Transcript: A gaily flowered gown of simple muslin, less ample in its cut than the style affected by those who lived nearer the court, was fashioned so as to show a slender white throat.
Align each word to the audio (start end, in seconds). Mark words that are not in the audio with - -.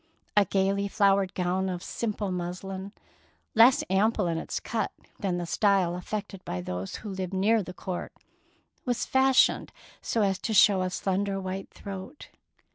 A 0.35 0.45
gaily 0.45 0.87
flowered 0.87 1.35
gown 1.35 1.69
of 1.69 1.83
simple 1.83 2.31
muslin, 2.31 2.91
less 3.53 3.83
ample 3.87 4.25
in 4.25 4.39
its 4.39 4.59
cut 4.59 4.91
than 5.19 5.37
the 5.37 5.45
style 5.45 5.95
affected 5.95 6.43
by 6.43 6.59
those 6.59 6.95
who 7.05 7.09
lived 7.11 7.35
nearer 7.35 7.61
the 7.61 7.71
court, 7.71 8.11
was 8.83 9.05
fashioned 9.05 9.71
so 10.01 10.23
as 10.23 10.39
to 10.39 10.55
show 10.55 10.81
a 10.81 10.89
slender 10.89 11.39
white 11.39 11.69
throat. 11.69 12.29